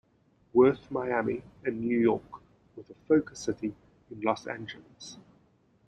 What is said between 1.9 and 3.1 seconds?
York, with a